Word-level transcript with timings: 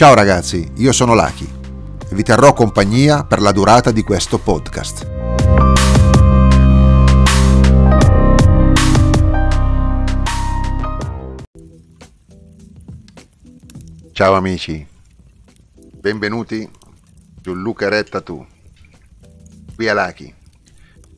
Ciao 0.00 0.14
ragazzi, 0.14 0.66
io 0.76 0.92
sono 0.92 1.12
Laki 1.12 1.46
e 2.10 2.14
vi 2.14 2.22
terrò 2.22 2.54
compagnia 2.54 3.22
per 3.22 3.38
la 3.42 3.52
durata 3.52 3.90
di 3.90 4.02
questo 4.02 4.38
podcast. 4.38 5.06
Ciao 14.12 14.32
amici, 14.32 14.86
benvenuti 15.74 16.66
su 17.42 17.52
Luca 17.52 17.90
Retta 17.90 18.22
Tu, 18.22 18.42
qui 19.74 19.86
a 19.86 19.92
Laki. 19.92 20.34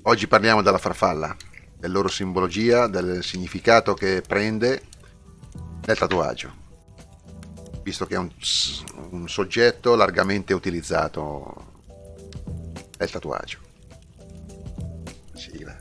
Oggi 0.02 0.26
parliamo 0.26 0.60
della 0.60 0.78
farfalla, 0.78 1.36
della 1.78 1.94
loro 1.94 2.08
simbologia, 2.08 2.88
del 2.88 3.22
significato 3.22 3.94
che 3.94 4.24
prende 4.26 4.82
nel 5.86 5.96
tatuaggio 5.96 6.61
visto 7.82 8.06
che 8.06 8.14
è 8.14 8.18
un, 8.18 8.30
un 9.10 9.28
soggetto 9.28 9.94
largamente 9.94 10.54
utilizzato 10.54 11.70
nel 12.98 13.10
tatuaggio. 13.10 13.58
Sigla. 15.34 15.76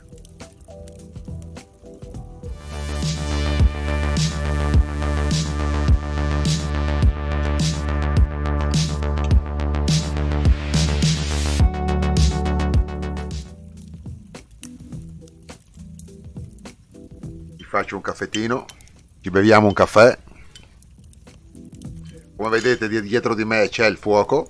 Ci 17.58 17.63
faccio 17.66 17.96
un 17.96 18.02
caffettino, 18.02 18.66
ci 19.22 19.30
beviamo 19.30 19.68
un 19.68 19.74
caffè 19.74 20.18
come 22.41 22.59
vedete 22.59 22.89
dietro 22.89 23.35
di 23.35 23.45
me 23.45 23.70
c'è 23.70 23.85
il 23.85 23.97
fuoco. 23.97 24.49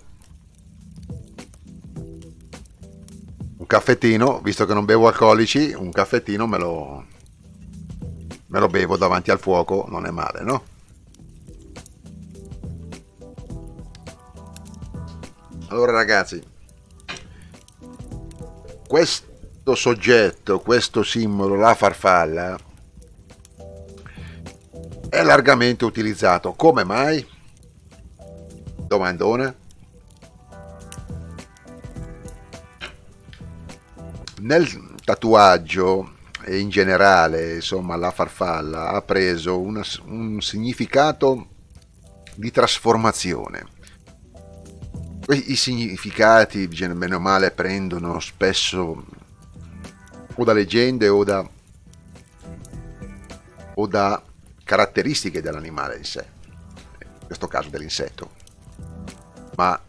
Un 3.58 3.66
caffettino 3.68 4.40
visto 4.40 4.66
che 4.66 4.74
non 4.74 4.86
bevo 4.86 5.08
alcolici 5.08 5.74
un 5.74 5.92
caffettino 5.92 6.48
me 6.48 6.58
lo 6.58 7.06
me 8.48 8.60
lo 8.60 8.68
bevo 8.68 8.96
davanti 8.96 9.30
al 9.30 9.40
fuoco 9.40 9.88
non 9.90 10.06
è 10.06 10.10
male 10.10 10.42
no? 10.42 10.64
Allora 15.68 15.92
ragazzi 15.92 16.42
questo 18.88 19.76
soggetto 19.76 20.60
questo 20.60 21.04
simbolo 21.04 21.56
la 21.56 21.76
farfalla 21.76 22.58
è 25.10 25.24
largamente 25.24 25.84
utilizzato. 25.84 26.54
Come 26.54 26.86
mai 26.86 27.31
domandona. 28.92 29.56
Nel 34.42 34.96
tatuaggio 35.06 36.18
e 36.44 36.58
in 36.58 36.70
generale, 36.70 37.56
insomma, 37.56 37.96
la 37.96 38.12
farfalla 38.12 38.90
ha 38.90 39.02
preso 39.02 39.60
una, 39.60 39.82
un 40.06 40.42
significato 40.42 41.48
di 42.36 42.52
trasformazione. 42.52 43.80
I 45.30 45.56
significati, 45.56 46.68
bene 46.68 47.16
o 47.16 47.20
male, 47.20 47.52
prendono 47.52 48.20
spesso 48.20 49.06
o 50.34 50.44
da 50.44 50.52
leggende 50.52 51.08
o 51.08 51.24
da, 51.24 51.48
o 53.76 53.88
da 53.88 54.22
caratteristiche 54.66 55.42
dell'animale 55.42 55.96
in 55.98 56.04
sé, 56.04 56.26
in 57.00 57.28
questo 57.28 57.48
caso 57.48 57.70
dell'insetto 57.70 58.41
ma 59.56 59.80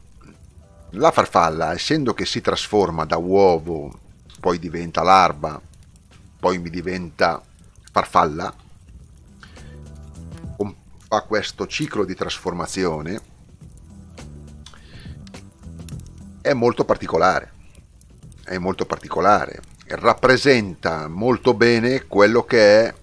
la 0.90 1.10
farfalla, 1.10 1.72
essendo 1.72 2.14
che 2.14 2.26
si 2.26 2.40
trasforma 2.40 3.04
da 3.04 3.16
uovo, 3.16 3.98
poi 4.40 4.58
diventa 4.58 5.02
larva, 5.02 5.60
poi 6.38 6.58
mi 6.58 6.70
diventa 6.70 7.42
farfalla, 7.90 8.54
fa 11.12 11.20
questo 11.24 11.66
ciclo 11.66 12.04
di 12.04 12.14
trasformazione, 12.14 13.20
è 16.40 16.54
molto 16.54 16.86
particolare, 16.86 17.52
è 18.44 18.56
molto 18.56 18.86
particolare, 18.86 19.60
rappresenta 19.88 21.08
molto 21.08 21.52
bene 21.52 22.06
quello 22.06 22.44
che 22.44 22.86
è 22.86 22.94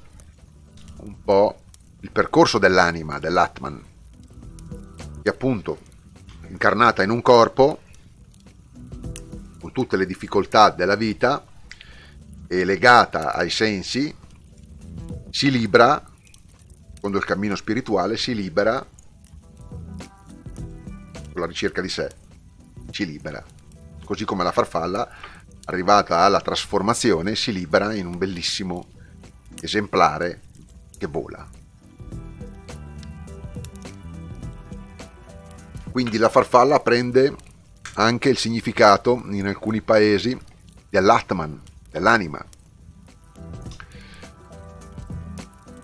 un 1.02 1.24
po' 1.24 1.60
il 2.00 2.12
percorso 2.12 2.58
dell'anima, 2.58 3.20
dell'Atman, 3.20 3.84
che 5.22 5.30
appunto 5.30 5.78
incarnata 6.50 7.04
in 7.04 7.10
un 7.10 7.22
corpo 7.22 7.82
con 9.60 9.72
tutte 9.72 9.98
le 9.98 10.06
difficoltà 10.06 10.70
della 10.70 10.96
vita 10.96 11.46
e 12.48 12.66
legata 12.66 13.34
ai 13.34 13.50
sensi, 13.50 14.14
si 15.30 15.52
libera, 15.52 16.04
secondo 16.94 17.18
il 17.18 17.26
cammino 17.26 17.56
spirituale, 17.56 18.18
si 18.18 18.34
libera 18.34 18.84
con 21.32 21.42
la 21.42 21.46
ricerca 21.46 21.82
di 21.82 21.90
sé, 21.90 22.10
si 22.92 23.06
libera. 23.06 23.44
Così 24.04 24.26
come 24.26 24.44
la 24.44 24.52
farfalla, 24.52 25.08
arrivata 25.66 26.20
alla 26.20 26.42
trasformazione, 26.42 27.36
si 27.36 27.52
libera 27.52 27.94
in 27.94 28.08
un 28.08 28.18
bellissimo 28.18 28.88
esemplare 29.62 30.42
che 30.98 31.06
vola. 31.06 31.59
Quindi 35.92 36.18
la 36.18 36.30
farfalla 36.30 36.80
prende 36.80 37.36
anche 37.96 38.30
il 38.30 38.38
significato 38.38 39.22
in 39.30 39.48
alcuni 39.48 39.82
paesi 39.82 40.38
dell'Atman, 40.90 41.62
dell'anima. 41.90 42.44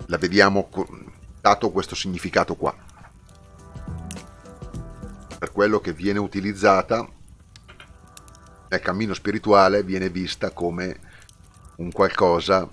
La 0.08 0.18
vediamo 0.18 0.70
dato 1.42 1.72
questo 1.72 1.96
significato 1.96 2.56
qua. 2.56 2.76
Per 5.38 5.52
quello 5.52 5.80
che 5.80 5.94
viene 5.94 6.20
utilizzata 6.20 7.08
nel 8.70 8.80
cammino 8.80 9.14
spirituale 9.14 9.84
viene 9.84 10.10
vista 10.10 10.52
come 10.52 11.00
un 11.78 11.92
qualcosa 11.92 12.68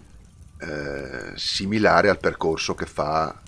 eh, 0.58 1.32
similare 1.34 2.08
al 2.08 2.18
percorso 2.18 2.74
che 2.74 2.86
fa 2.86 3.40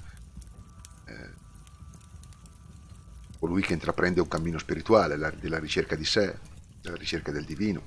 colui 3.44 3.60
che 3.60 3.74
intraprende 3.74 4.22
un 4.22 4.28
cammino 4.28 4.56
spirituale, 4.56 5.18
la, 5.18 5.30
della 5.30 5.58
ricerca 5.58 5.96
di 5.96 6.06
sé, 6.06 6.34
della 6.80 6.96
ricerca 6.96 7.30
del 7.30 7.44
divino. 7.44 7.82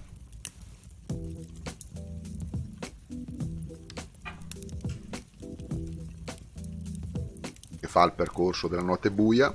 Che 7.79 7.88
fa 7.88 8.03
il 8.03 8.13
percorso 8.13 8.67
della 8.67 8.84
notte 8.84 9.09
buia, 9.09 9.51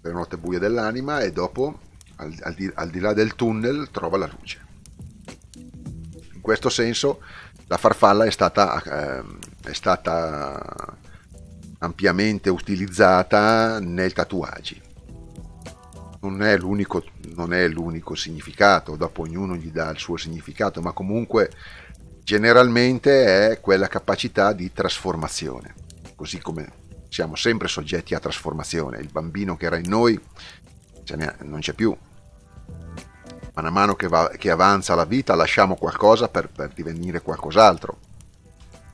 della 0.00 0.14
notte 0.14 0.36
buia 0.36 0.58
dell'anima 0.58 1.20
e 1.20 1.30
dopo, 1.30 1.78
al, 2.16 2.36
al, 2.40 2.54
di, 2.54 2.68
al 2.74 2.90
di 2.90 2.98
là 2.98 3.12
del 3.12 3.36
tunnel, 3.36 3.88
trova 3.92 4.16
la 4.16 4.28
luce. 4.36 4.66
In 6.32 6.40
questo 6.40 6.68
senso 6.70 7.22
la 7.68 7.76
farfalla 7.76 8.24
è 8.24 8.32
stata, 8.32 8.82
eh, 8.82 9.22
è 9.62 9.72
stata 9.72 10.96
ampiamente 11.78 12.50
utilizzata 12.50 13.78
nei 13.80 14.12
tatuaggi. 14.12 14.80
Non 16.20 16.42
è, 16.42 16.56
l'unico, 16.56 17.04
non 17.34 17.52
è 17.52 17.68
l'unico 17.68 18.14
significato, 18.14 18.96
dopo 18.96 19.22
ognuno 19.22 19.54
gli 19.54 19.70
dà 19.70 19.90
il 19.90 19.98
suo 19.98 20.16
significato, 20.16 20.80
ma 20.80 20.92
comunque 20.92 21.50
generalmente 22.24 23.50
è 23.50 23.60
quella 23.60 23.86
capacità 23.86 24.52
di 24.52 24.72
trasformazione, 24.72 25.74
così 26.16 26.40
come 26.40 26.86
siamo 27.08 27.36
sempre 27.36 27.68
soggetti 27.68 28.14
a 28.14 28.20
trasformazione. 28.20 28.98
Il 28.98 29.10
bambino 29.12 29.56
che 29.56 29.66
era 29.66 29.76
in 29.76 29.88
noi 29.88 30.20
non 31.42 31.60
c'è 31.60 31.72
più. 31.72 31.96
Man 33.54 33.72
mano 33.72 33.94
che, 33.94 34.08
va, 34.08 34.28
che 34.36 34.50
avanza 34.50 34.94
la 34.94 35.04
vita 35.04 35.34
lasciamo 35.34 35.74
qualcosa 35.76 36.28
per, 36.28 36.48
per 36.48 36.72
divenire 36.74 37.22
qualcos'altro 37.22 37.98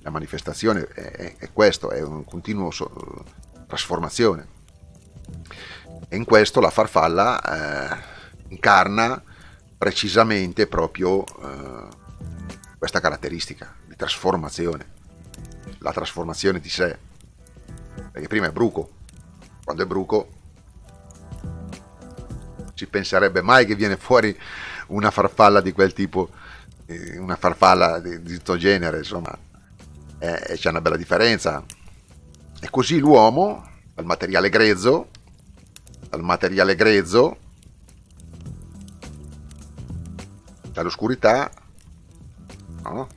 la 0.05 0.11
manifestazione 0.11 0.87
è, 0.87 1.37
è 1.39 1.51
questo, 1.51 1.91
è 1.91 2.03
un 2.03 2.25
continuo 2.25 2.71
so, 2.71 3.25
trasformazione. 3.67 4.47
E 6.09 6.17
in 6.17 6.27
questo 6.27 6.61
la 6.61 6.69
farfalla 6.69 7.41
eh, 7.41 8.05
incarna 8.49 9.21
precisamente 9.79 10.67
proprio 10.67 11.25
eh, 11.25 11.89
questa 12.77 13.01
caratteristica 13.01 13.75
di 13.87 13.97
trasformazione, 13.97 14.87
la 15.79 15.93
trasformazione 15.93 16.61
di 16.61 16.69
sé. 16.69 16.99
Perché 18.13 18.29
prima 18.29 18.47
è 18.47 18.53
bruco, 18.53 18.91
quando 19.65 19.85
è 19.85 19.87
bruco 19.87 20.29
si 22.75 22.87
penserebbe 22.87 23.41
mai 23.41 23.65
che 23.65 23.75
viene 23.75 23.97
fuori 23.97 24.39
una 24.89 25.11
farfalla 25.11 25.63
di 25.63 25.73
quel 25.73 25.95
tipo, 25.95 26.29
eh, 26.85 27.17
una 27.17 27.37
farfalla 27.37 28.01
di 28.01 28.21
questo 28.21 28.59
genere, 28.59 28.99
insomma, 28.99 29.35
eh, 30.25 30.57
c'è 30.57 30.71
una 30.71 30.81
bella 30.81 30.97
differenza. 30.97 31.63
E 32.61 32.71
così 32.71 32.99
l'uomo, 32.99 33.69
dal 33.95 34.05
materiale 34.05 34.49
grezzo, 34.49 35.09
dal 36.09 36.23
materiale 36.23 36.75
grezzo, 36.75 37.37
dall'oscurità, 40.73 41.51
no? 42.83 43.09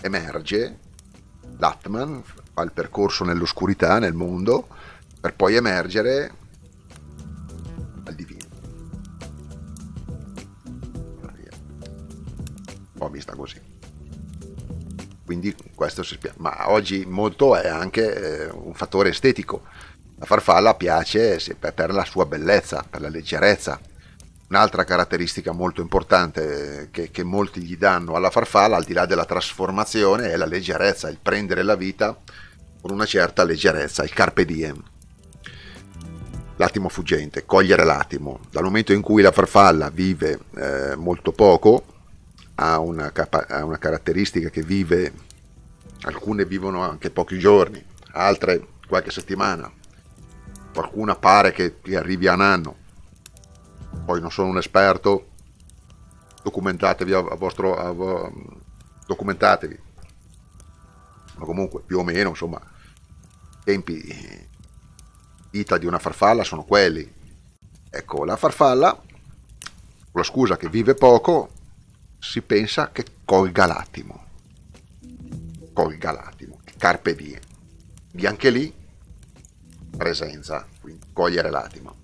emerge 0.00 0.78
l'Atman, 1.58 2.22
fa 2.52 2.62
il 2.62 2.72
percorso 2.72 3.24
nell'oscurità, 3.24 3.98
nel 3.98 4.14
mondo, 4.14 4.68
per 5.20 5.34
poi 5.34 5.54
emergere 5.54 6.32
al 8.04 8.14
divino. 8.14 8.46
Un 12.92 13.04
po' 13.04 13.08
vista 13.10 13.34
così. 13.36 13.67
Quindi 15.28 15.54
questo 15.74 16.02
si 16.02 16.14
spiega. 16.14 16.36
Ma 16.38 16.70
oggi 16.70 17.04
molto 17.04 17.54
è 17.54 17.68
anche 17.68 18.46
eh, 18.46 18.50
un 18.50 18.72
fattore 18.72 19.10
estetico. 19.10 19.60
La 20.16 20.24
farfalla 20.24 20.74
piace 20.74 21.38
per 21.58 21.92
la 21.92 22.06
sua 22.06 22.24
bellezza, 22.24 22.82
per 22.88 23.02
la 23.02 23.10
leggerezza. 23.10 23.78
Un'altra 24.48 24.84
caratteristica 24.84 25.52
molto 25.52 25.82
importante 25.82 26.88
che, 26.90 27.10
che 27.10 27.24
molti 27.24 27.60
gli 27.60 27.76
danno 27.76 28.14
alla 28.14 28.30
farfalla, 28.30 28.76
al 28.76 28.84
di 28.84 28.94
là 28.94 29.04
della 29.04 29.26
trasformazione, 29.26 30.32
è 30.32 30.36
la 30.36 30.46
leggerezza, 30.46 31.10
il 31.10 31.18
prendere 31.20 31.62
la 31.62 31.76
vita 31.76 32.18
con 32.80 32.90
una 32.90 33.04
certa 33.04 33.44
leggerezza, 33.44 34.04
il 34.04 34.14
carpe 34.14 34.46
diem 34.46 34.82
l'attimo 36.56 36.88
fuggente, 36.88 37.44
cogliere 37.44 37.84
l'attimo. 37.84 38.40
Dal 38.50 38.64
momento 38.64 38.94
in 38.94 39.02
cui 39.02 39.20
la 39.20 39.30
farfalla 39.30 39.90
vive 39.90 40.40
eh, 40.56 40.96
molto 40.96 41.30
poco, 41.30 41.84
ha 42.60 42.78
una, 42.80 43.12
capa- 43.12 43.46
ha 43.48 43.64
una, 43.64 43.78
caratteristica 43.78 44.48
che 44.48 44.62
vive, 44.62 45.12
alcune 46.02 46.44
vivono 46.44 46.82
anche 46.82 47.10
pochi 47.10 47.38
giorni, 47.38 47.84
altre 48.12 48.66
qualche 48.86 49.10
settimana, 49.10 49.70
qualcuna 50.72 51.14
pare 51.14 51.52
che 51.52 51.76
arrivi 51.94 52.26
a 52.26 52.34
un 52.34 52.40
anno. 52.40 52.76
Poi 54.04 54.20
non 54.20 54.32
sono 54.32 54.48
un 54.48 54.58
esperto, 54.58 55.28
documentatevi 56.42 57.12
a, 57.12 57.20
vostro... 57.20 57.76
A, 57.76 58.30
documentatevi. 59.06 59.78
Ma 61.36 61.44
comunque 61.44 61.82
più 61.86 61.98
o 61.98 62.02
meno, 62.02 62.30
insomma, 62.30 62.60
tempi 63.62 64.46
vita 65.50 65.78
di 65.78 65.86
una 65.86 66.00
farfalla 66.00 66.42
sono 66.42 66.64
quelli. 66.64 67.08
Ecco, 67.88 68.24
la 68.24 68.36
farfalla, 68.36 68.90
con 68.90 69.06
la 70.12 70.22
scusa 70.24 70.56
che 70.56 70.68
vive 70.68 70.94
poco, 70.94 71.50
si 72.18 72.42
pensa 72.42 72.90
che 72.90 73.04
colga 73.24 73.66
l'attimo. 73.66 74.26
Colga 75.72 76.12
l'attimo, 76.12 76.60
carpe 76.76 77.14
diem. 77.14 77.40
Di 78.10 78.26
anche 78.26 78.50
lì 78.50 78.74
presenza, 79.96 80.66
quindi 80.80 81.06
cogliere 81.12 81.50
l'attimo. 81.50 81.96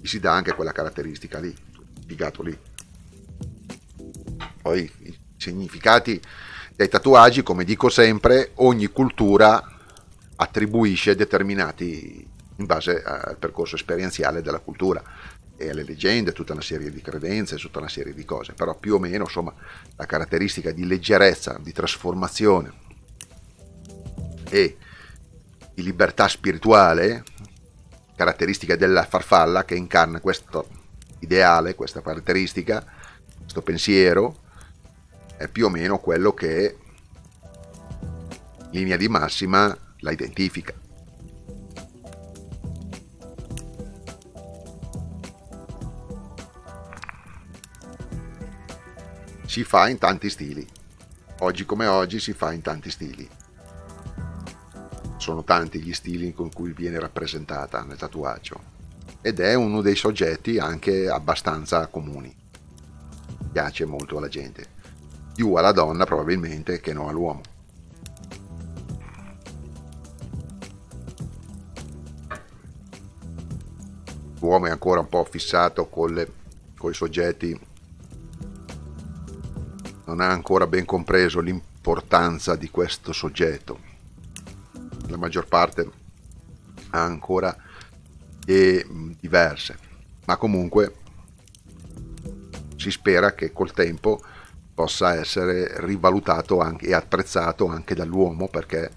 Gli 0.00 0.06
si 0.06 0.20
dà 0.20 0.32
anche 0.32 0.54
quella 0.54 0.72
caratteristica 0.72 1.38
lì, 1.38 1.54
spiegato 2.00 2.42
lì. 2.42 2.58
Poi 4.62 4.90
i 5.02 5.18
significati 5.36 6.20
dai 6.74 6.88
tatuaggi, 6.88 7.42
come 7.42 7.64
dico 7.64 7.88
sempre, 7.88 8.52
ogni 8.56 8.86
cultura 8.86 9.76
attribuisce 10.36 11.16
determinati 11.16 12.36
in 12.58 12.66
base 12.66 13.02
al 13.02 13.36
percorso 13.38 13.76
esperienziale 13.76 14.42
della 14.42 14.58
cultura 14.58 15.02
e 15.56 15.70
alle 15.70 15.82
leggende, 15.82 16.32
tutta 16.32 16.52
una 16.52 16.62
serie 16.62 16.90
di 16.90 17.00
credenze, 17.00 17.56
tutta 17.56 17.78
una 17.78 17.88
serie 17.88 18.14
di 18.14 18.24
cose, 18.24 18.52
però 18.52 18.76
più 18.76 18.94
o 18.94 18.98
meno 18.98 19.24
insomma 19.24 19.52
la 19.96 20.06
caratteristica 20.06 20.70
di 20.70 20.86
leggerezza, 20.86 21.58
di 21.60 21.72
trasformazione 21.72 22.72
e 24.48 24.76
di 25.74 25.82
libertà 25.82 26.28
spirituale, 26.28 27.24
caratteristica 28.14 28.76
della 28.76 29.04
farfalla 29.04 29.64
che 29.64 29.74
incarna 29.74 30.20
questo 30.20 30.68
ideale, 31.20 31.74
questa 31.74 32.02
caratteristica, 32.02 32.84
questo 33.40 33.62
pensiero, 33.62 34.46
è 35.36 35.48
più 35.48 35.66
o 35.66 35.68
meno 35.68 35.98
quello 35.98 36.34
che 36.34 36.76
linea 38.70 38.96
di 38.96 39.08
massima 39.08 39.76
la 39.98 40.10
identifica. 40.10 40.86
Si 49.48 49.64
fa 49.64 49.88
in 49.88 49.96
tanti 49.96 50.28
stili. 50.28 50.68
Oggi 51.38 51.64
come 51.64 51.86
oggi 51.86 52.20
si 52.20 52.34
fa 52.34 52.52
in 52.52 52.60
tanti 52.60 52.90
stili. 52.90 53.26
Sono 55.16 55.42
tanti 55.42 55.80
gli 55.80 55.94
stili 55.94 56.34
con 56.34 56.52
cui 56.52 56.74
viene 56.74 57.00
rappresentata 57.00 57.82
nel 57.82 57.96
tatuaggio 57.96 58.60
ed 59.22 59.40
è 59.40 59.54
uno 59.54 59.80
dei 59.80 59.96
soggetti 59.96 60.58
anche 60.58 61.08
abbastanza 61.08 61.86
comuni. 61.86 62.36
Piace 63.50 63.86
molto 63.86 64.18
alla 64.18 64.28
gente 64.28 64.68
più 65.34 65.54
alla 65.54 65.72
donna 65.72 66.04
probabilmente 66.04 66.78
che 66.80 66.92
non 66.92 67.08
all'uomo. 67.08 67.40
L'uomo 74.40 74.66
è 74.66 74.70
ancora 74.70 75.00
un 75.00 75.08
po' 75.08 75.24
fissato 75.24 75.88
con, 75.88 76.12
le, 76.12 76.32
con 76.76 76.90
i 76.90 76.94
soggetti, 76.94 77.58
non 80.08 80.20
ha 80.20 80.30
ancora 80.30 80.66
ben 80.66 80.86
compreso 80.86 81.40
l'importanza 81.40 82.56
di 82.56 82.70
questo 82.70 83.12
soggetto. 83.12 83.78
La 85.08 85.18
maggior 85.18 85.46
parte 85.46 85.90
ha 86.90 87.04
ancora 87.04 87.54
idee 88.44 88.86
diverse, 89.20 89.78
ma 90.24 90.38
comunque 90.38 90.94
si 92.76 92.90
spera 92.90 93.34
che 93.34 93.52
col 93.52 93.72
tempo 93.72 94.22
possa 94.72 95.14
essere 95.14 95.78
rivalutato 95.84 96.60
anche, 96.60 96.86
e 96.86 96.94
apprezzato 96.94 97.66
anche 97.66 97.94
dall'uomo 97.94 98.48
perché 98.48 98.90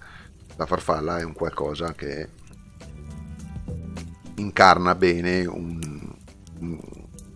la 0.56 0.64
farfalla 0.64 1.18
è 1.18 1.24
un 1.24 1.34
qualcosa 1.34 1.92
che 1.92 2.28
incarna 4.36 4.94
bene 4.94 5.44
un, 5.44 6.10
un 6.60 6.80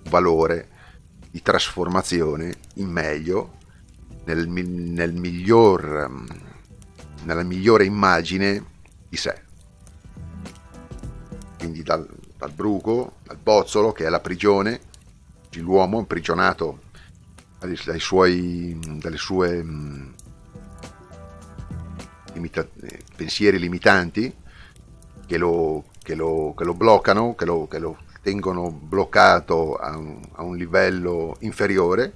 valore 0.08 0.68
di 1.30 1.42
trasformazione 1.42 2.54
in 2.74 2.88
meglio 2.88 3.56
nel, 4.26 4.48
nel 4.48 5.14
miglior, 5.14 6.10
nella 7.24 7.42
migliore 7.42 7.84
immagine 7.84 8.64
di 9.08 9.16
sé. 9.16 9.42
Quindi 11.58 11.82
dal, 11.82 12.06
dal 12.36 12.52
bruco, 12.52 13.16
dal 13.24 13.38
bozzolo 13.38 13.92
che 13.92 14.04
è 14.04 14.08
la 14.08 14.20
prigione, 14.20 14.80
l'uomo 15.54 15.98
imprigionato 15.98 16.80
dai 17.58 17.98
suoi, 17.98 18.78
dalle 18.98 19.16
sue 19.16 19.62
mm, 19.62 20.08
limita- 22.34 22.68
pensieri 23.16 23.58
limitanti 23.58 24.32
che 25.26 25.38
lo, 25.38 25.86
che 26.02 26.14
lo, 26.14 26.52
che 26.54 26.64
lo 26.64 26.74
bloccano, 26.74 27.34
che 27.34 27.44
lo, 27.46 27.66
che 27.66 27.78
lo, 27.78 27.96
tengono 28.26 28.72
bloccato 28.72 29.76
a 29.76 29.96
un, 29.96 30.20
a 30.32 30.42
un, 30.42 30.56
livello 30.56 31.36
inferiore, 31.40 32.12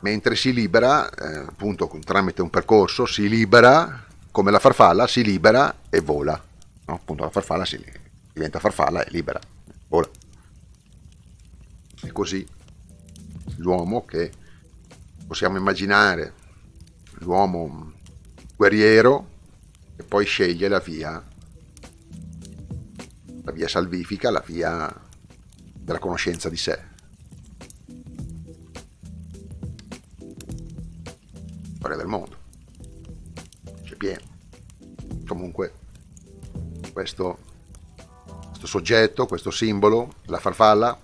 mentre 0.00 0.36
si 0.36 0.52
libera, 0.52 1.10
eh, 1.10 1.38
appunto 1.38 1.90
tramite 2.04 2.42
un 2.42 2.50
percorso, 2.50 3.06
si 3.06 3.28
libera 3.28 4.04
come 4.30 4.50
la 4.50 4.58
farfalla, 4.58 5.06
si 5.06 5.24
libera 5.24 5.80
e 5.90 6.00
vola. 6.00 6.40
No? 6.86 6.94
Appunto 6.94 7.24
la 7.24 7.30
farfalla 7.30 7.64
si, 7.64 7.82
diventa 8.32 8.58
farfalla 8.60 9.04
e 9.04 9.10
libera, 9.10 9.40
vola. 9.88 10.08
E 12.02 12.12
così 12.12 12.46
l'uomo 13.56 14.04
che 14.04 14.30
possiamo 15.26 15.56
immaginare, 15.56 16.32
l'uomo 17.18 17.92
guerriero 18.56 19.36
che 19.96 20.04
poi 20.04 20.24
sceglie 20.24 20.68
la 20.68 20.78
via, 20.78 21.22
la 23.42 23.52
via 23.52 23.66
salvifica, 23.66 24.30
la 24.30 24.42
via 24.46 24.94
della 25.74 25.98
conoscenza 25.98 26.48
di 26.48 26.56
sé. 26.56 26.96
Del 31.98 32.06
mondo. 32.06 32.36
C'è 33.82 33.96
pieno. 33.96 34.24
Comunque 35.26 35.74
questo, 36.92 37.38
questo 38.48 38.66
soggetto, 38.66 39.26
questo 39.26 39.50
simbolo, 39.50 40.14
la 40.26 40.38
farfalla, 40.38 40.98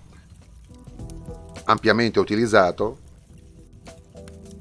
ampiamente 1.64 2.18
utilizzato 2.18 2.98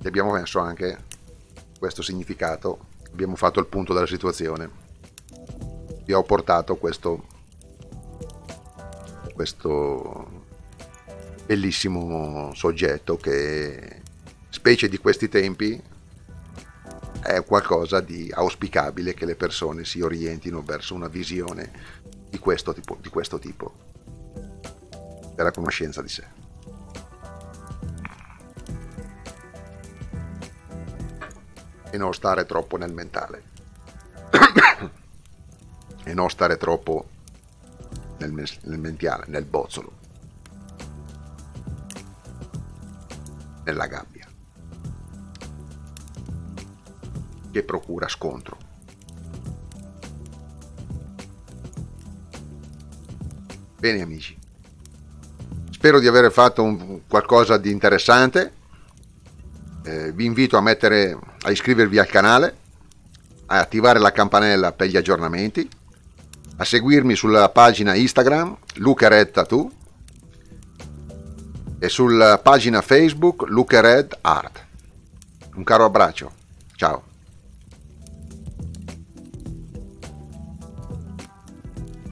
e 0.02 0.08
abbiamo 0.08 0.32
messo 0.32 0.60
anche 0.60 1.12
questo 1.78 2.02
significato 2.02 2.92
abbiamo 3.12 3.36
fatto 3.36 3.60
il 3.60 3.68
punto 3.68 3.94
della 3.94 4.08
situazione 4.08 4.70
vi 6.06 6.14
ho 6.14 6.24
portato 6.24 6.76
questo 6.78 7.26
questo 9.34 10.46
bellissimo 11.46 12.54
soggetto 12.54 13.18
che 13.18 14.02
specie 14.50 14.88
di 14.88 14.98
questi 14.98 15.28
tempi 15.28 15.82
è 17.36 17.44
qualcosa 17.44 18.00
di 18.00 18.32
auspicabile 18.32 19.14
che 19.14 19.26
le 19.26 19.36
persone 19.36 19.86
si 19.86 20.02
orientino 20.02 20.62
verso 20.62 20.94
una 20.94 21.08
visione 21.08 21.72
di 22.30 22.38
questo 22.38 22.74
tipo, 22.74 22.98
di 23.02 23.10
questo 23.10 23.40
tipo 23.40 23.74
della 25.36 25.52
conoscenza 25.52 26.02
di 26.02 26.10
sé. 26.10 26.26
E 31.90 31.98
non 31.98 32.14
stare 32.14 32.46
troppo 32.46 32.78
nel 32.78 32.94
mentale. 32.94 33.44
e 36.04 36.14
non 36.14 36.30
stare 36.30 36.58
troppo 36.58 37.08
nel, 38.18 38.32
nel 38.32 38.80
mentale, 38.80 39.26
nel 39.28 39.46
bozzolo. 39.46 39.92
Nella 43.64 43.88
gabbia. 43.88 44.23
Che 47.54 47.62
procura 47.62 48.08
scontro. 48.08 48.58
Bene 53.78 54.02
amici, 54.02 54.36
spero 55.70 56.00
di 56.00 56.08
aver 56.08 56.32
fatto 56.32 56.64
un, 56.64 57.02
qualcosa 57.08 57.58
di 57.58 57.70
interessante, 57.70 58.54
eh, 59.84 60.12
vi 60.14 60.26
invito 60.26 60.58
a, 60.58 60.62
mettere, 60.62 61.16
a 61.42 61.52
iscrivervi 61.52 62.00
al 62.00 62.08
canale, 62.08 62.58
a 63.46 63.60
attivare 63.60 64.00
la 64.00 64.12
campanella 64.12 64.72
per 64.72 64.88
gli 64.88 64.98
aggiornamenti, 64.98 65.70
a 66.56 66.66
seguirmi 66.66 67.14
sulla 67.14 67.50
pagina 67.50 67.94
Instagram 67.94 68.58
Luca 68.78 69.10
Red 69.10 69.30
Tattoo 69.30 69.72
e 71.78 71.88
sulla 71.88 72.40
pagina 72.40 72.82
Facebook 72.82 73.44
Luca 73.48 73.80
Red 73.80 74.18
Art. 74.22 74.66
Un 75.54 75.64
caro 75.64 75.86
abbraccio, 75.86 76.32
ciao! 76.78 77.13